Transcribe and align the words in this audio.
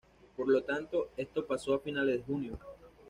Por 0.35 0.49
lo 0.49 0.63
tanto, 0.63 1.11
esto 1.15 1.45
pasó 1.45 1.75
a 1.75 1.79
finales 1.79 2.17
de 2.17 2.23
junio. 2.23 2.57